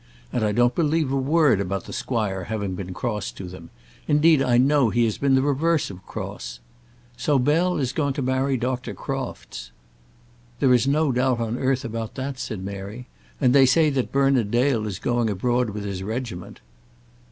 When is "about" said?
1.61-1.83, 11.85-12.15